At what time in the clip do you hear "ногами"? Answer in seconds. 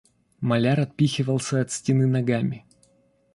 2.07-2.65